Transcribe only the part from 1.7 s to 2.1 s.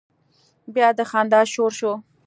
شو.